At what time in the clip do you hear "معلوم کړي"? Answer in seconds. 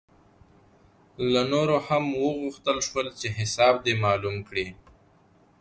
4.03-4.67